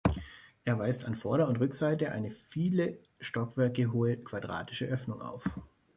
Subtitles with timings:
[0.65, 5.43] Er weist an Vorder- und Rückseite eine viele Stockwerke hohe quadratische Öffnung auf.